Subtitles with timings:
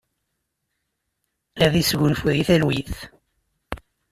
[1.63, 2.95] Ad isgunfu di talwit!